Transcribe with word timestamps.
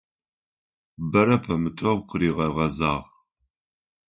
Бэрэ 1.11 1.37
пэмытэу 1.43 1.97
къыригъэгъэзагъ. 2.09 3.05